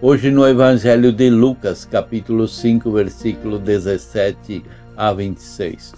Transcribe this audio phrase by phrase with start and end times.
[0.00, 4.62] Hoje no Evangelho de Lucas, capítulo 5, versículo 17
[4.96, 5.92] a 26.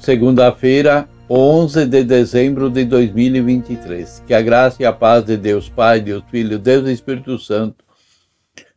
[0.00, 4.24] Segunda-feira, 11 de dezembro de 2023.
[4.26, 7.84] Que a graça e a paz de Deus Pai, Deus Filho, Deus e Espírito Santo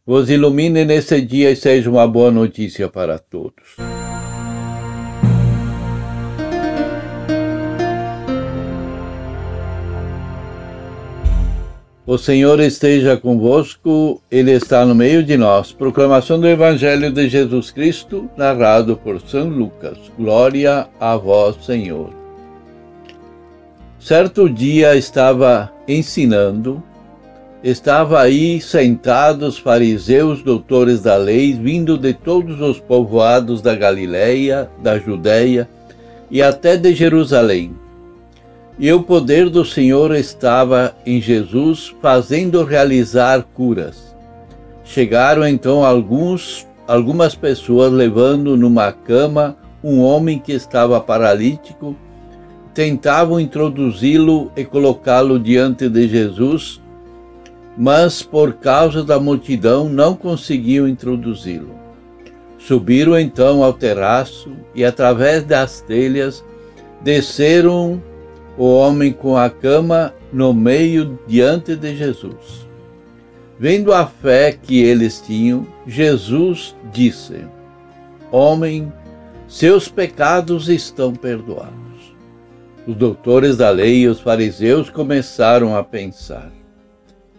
[0.06, 3.78] vos ilumine nesse dia e seja uma boa notícia para todos.
[12.14, 15.72] O Senhor esteja convosco, Ele está no meio de nós.
[15.72, 19.98] Proclamação do Evangelho de Jesus Cristo, narrado por São Lucas.
[20.16, 22.12] Glória a vós, Senhor.
[24.00, 26.84] Certo dia estava ensinando,
[27.64, 35.00] estava aí sentados fariseus, doutores da lei, vindo de todos os povoados da Galileia, da
[35.00, 35.68] Judéia
[36.30, 37.74] e até de Jerusalém
[38.78, 44.16] e o poder do Senhor estava em Jesus, fazendo realizar curas.
[44.84, 51.96] Chegaram então alguns, algumas pessoas levando numa cama um homem que estava paralítico,
[52.74, 56.82] tentavam introduzi-lo e colocá-lo diante de Jesus,
[57.78, 61.76] mas por causa da multidão não conseguiam introduzi-lo.
[62.58, 66.44] Subiram então ao terraço e, através das telhas,
[67.02, 68.02] desceram
[68.58, 72.68] o homem com a cama no meio diante de Jesus.
[73.60, 77.46] Vendo a fé que eles tinham, Jesus disse:
[78.32, 78.92] Homem,
[79.48, 81.74] seus pecados estão perdoados.
[82.86, 86.52] Os doutores da lei e os fariseus começaram a pensar: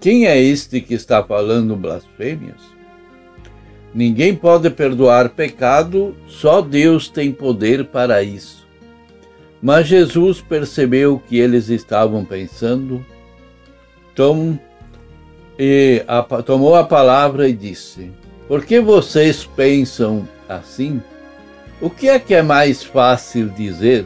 [0.00, 2.74] Quem é este que está falando blasfêmias?
[3.94, 8.63] Ninguém pode perdoar pecado, só Deus tem poder para isso.
[9.64, 13.02] Mas Jesus percebeu que eles estavam pensando,
[14.14, 14.58] tom,
[15.58, 18.12] e a, tomou a palavra e disse:
[18.46, 21.02] Por que vocês pensam assim?
[21.80, 24.04] O que é que é mais fácil dizer?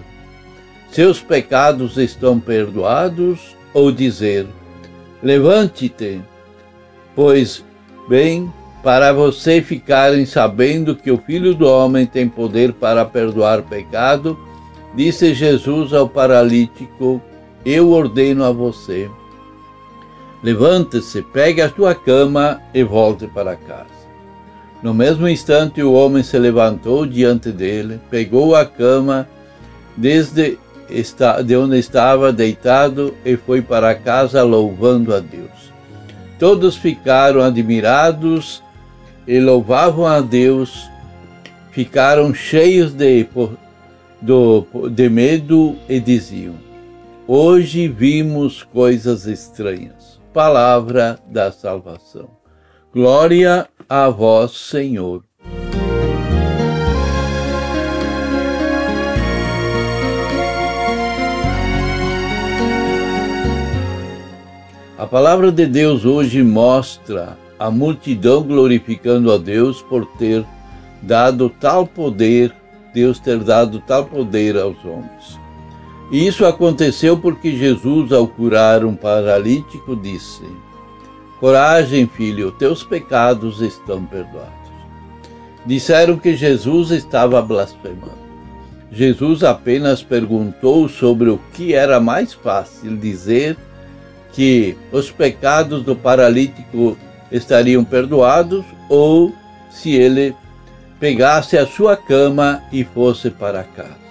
[0.92, 3.56] Seus pecados estão perdoados?
[3.74, 4.46] Ou dizer:
[5.20, 6.20] Levante-te,
[7.16, 7.64] pois
[8.08, 8.48] bem,
[8.80, 14.38] para você ficarem sabendo que o Filho do Homem tem poder para perdoar pecado,
[14.98, 17.22] Disse Jesus ao paralítico:
[17.64, 19.08] Eu ordeno a você.
[20.42, 23.86] Levante-se, pegue a sua cama e volte para casa.
[24.82, 29.28] No mesmo instante, o homem se levantou diante dele, pegou a cama
[29.96, 30.58] desde
[31.46, 35.72] de onde estava deitado e foi para casa louvando a Deus.
[36.40, 38.64] Todos ficaram admirados
[39.28, 40.90] e louvavam a Deus,
[41.70, 43.08] ficaram cheios de
[44.20, 46.54] do, de medo e diziam:
[47.26, 50.20] Hoje vimos coisas estranhas.
[50.32, 52.28] Palavra da salvação.
[52.92, 55.22] Glória a vós, Senhor.
[64.98, 70.44] A palavra de Deus hoje mostra a multidão glorificando a Deus por ter
[71.00, 72.52] dado tal poder
[72.92, 75.38] Deus ter dado tal poder aos homens.
[76.10, 80.42] E isso aconteceu porque Jesus, ao curar um paralítico, disse:
[81.38, 84.52] Coragem, filho, teus pecados estão perdoados.
[85.66, 88.28] Disseram que Jesus estava blasfemando.
[88.90, 93.56] Jesus apenas perguntou sobre o que era mais fácil dizer
[94.32, 96.96] que os pecados do paralítico
[97.30, 99.34] estariam perdoados ou
[99.70, 100.34] se ele
[101.00, 104.08] pegasse a sua cama e fosse para casa.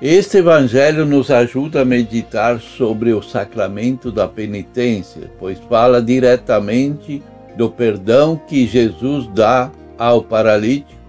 [0.00, 7.22] Este Evangelho nos ajuda a meditar sobre o sacramento da penitência, pois fala diretamente
[7.56, 11.00] do perdão que Jesus dá ao paralítico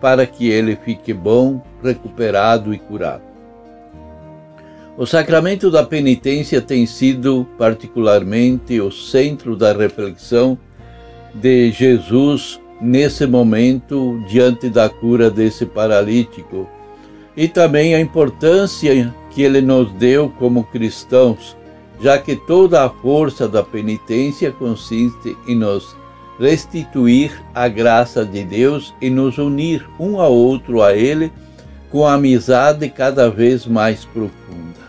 [0.00, 3.22] para que ele fique bom, recuperado e curado.
[4.96, 10.58] O sacramento da penitência tem sido particularmente o centro da reflexão
[11.34, 16.68] de Jesus nesse momento diante da cura desse paralítico
[17.36, 21.56] e também a importância que ele nos deu como cristãos,
[22.00, 25.96] já que toda a força da penitência consiste em nos
[26.40, 31.30] restituir a graça de Deus e nos unir um ao outro a Ele
[31.90, 34.80] com amizade cada vez mais profunda.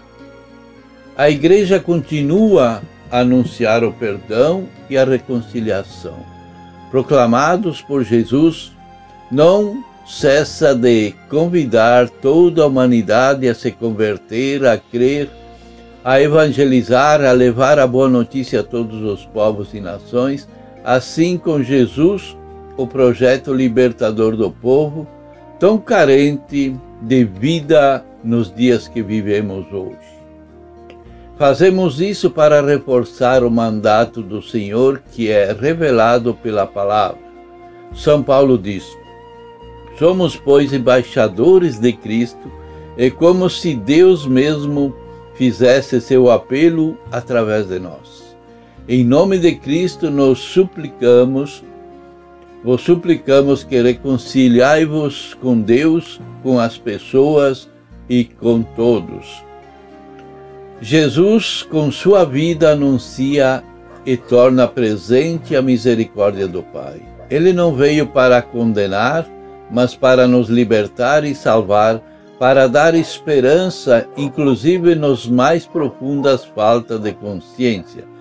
[1.17, 6.25] A Igreja continua a anunciar o perdão e a reconciliação,
[6.91, 8.71] proclamados por Jesus,
[9.31, 15.29] não cessa de convidar toda a humanidade a se converter, a crer,
[16.03, 20.47] a evangelizar, a levar a boa notícia a todos os povos e nações
[20.83, 22.35] assim com Jesus,
[22.77, 25.07] o projeto libertador do povo,
[25.59, 30.20] tão carente de vida nos dias que vivemos hoje.
[31.41, 37.17] Fazemos isso para reforçar o mandato do Senhor que é revelado pela palavra.
[37.95, 38.85] São Paulo diz:
[39.97, 42.47] Somos, pois, embaixadores de Cristo,
[42.95, 44.95] é como se Deus mesmo
[45.33, 48.37] fizesse seu apelo através de nós.
[48.87, 51.63] Em nome de Cristo nos suplicamos,
[52.63, 57.67] vos suplicamos que reconciliai-vos com Deus, com as pessoas
[58.07, 59.43] e com todos.
[60.81, 63.63] Jesus, com sua vida, anuncia
[64.05, 67.01] e torna presente a misericórdia do Pai.
[67.29, 69.25] Ele não veio para condenar,
[69.69, 72.01] mas para nos libertar e salvar,
[72.39, 78.11] para dar esperança, inclusive nos mais profundas faltas de consciência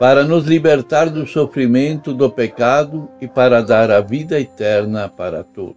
[0.00, 5.76] para nos libertar do sofrimento do pecado e para dar a vida eterna para todos.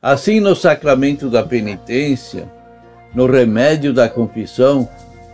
[0.00, 2.50] Assim, no sacramento da penitência,
[3.14, 4.88] no remédio da confissão,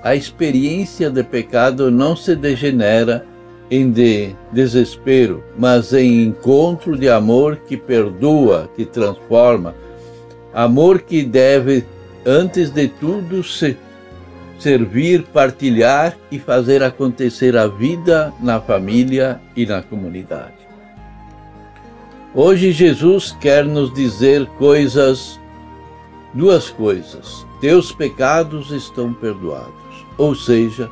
[0.05, 3.27] a experiência de pecado não se degenera
[3.71, 9.75] em de desespero, mas em encontro de amor que perdoa, que transforma,
[10.53, 11.87] amor que deve,
[12.27, 13.79] antes de tudo, se
[14.59, 20.53] servir, partilhar e fazer acontecer a vida na família e na comunidade.
[22.35, 25.41] Hoje Jesus quer nos dizer coisas,
[26.35, 27.47] duas coisas.
[27.59, 29.84] Teus pecados estão perdoados.
[30.17, 30.91] Ou seja,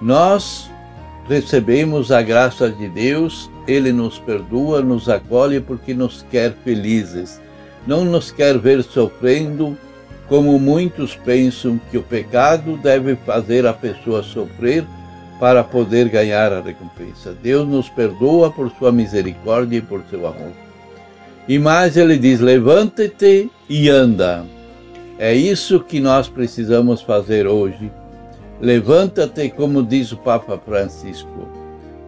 [0.00, 0.70] nós
[1.28, 7.40] recebemos a graça de Deus, Ele nos perdoa, nos acolhe porque nos quer felizes.
[7.86, 9.76] Não nos quer ver sofrendo,
[10.28, 14.84] como muitos pensam que o pecado deve fazer a pessoa sofrer
[15.40, 17.34] para poder ganhar a recompensa.
[17.42, 20.52] Deus nos perdoa por sua misericórdia e por seu amor.
[21.48, 24.44] E mais ele diz: levante-te e anda.
[25.18, 27.90] É isso que nós precisamos fazer hoje.
[28.60, 31.48] Levanta-te, como diz o Papa Francisco.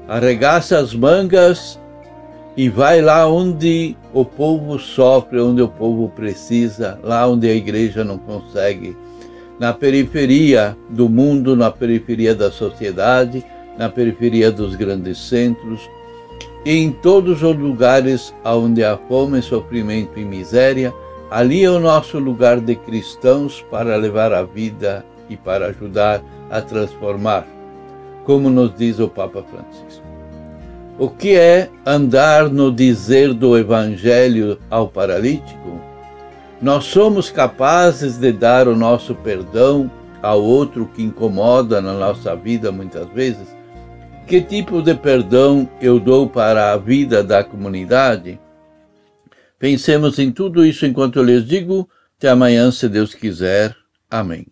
[0.07, 1.81] Arregaça as mangas
[2.57, 8.05] e vai lá onde o povo sofre, onde o povo precisa, lá onde a igreja
[8.05, 8.95] não consegue,
[9.59, 13.45] na periferia do mundo, na periferia da sociedade,
[13.79, 15.89] na periferia dos grandes centros,
[16.65, 20.93] e em todos os lugares onde há fome, sofrimento e miséria,
[21.31, 26.23] ali é o nosso lugar de cristãos para levar a vida e para ajudar
[26.53, 27.47] a transformar,
[28.25, 30.05] como nos diz o Papa Francisco.
[30.99, 35.81] O que é andar no dizer do Evangelho ao paralítico?
[36.61, 39.91] Nós somos capazes de dar o nosso perdão
[40.23, 43.49] ao outro que incomoda na nossa vida muitas vezes?
[44.27, 48.39] Que tipo de perdão eu dou para a vida da comunidade?
[49.59, 51.89] Pensemos em tudo isso enquanto eu lhes digo.
[52.19, 53.75] Até amanhã, se Deus quiser.
[54.09, 54.52] Amém.